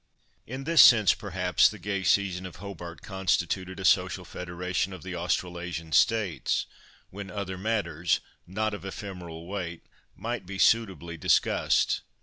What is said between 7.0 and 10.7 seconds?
when other matters, not of ephemeral weight, might be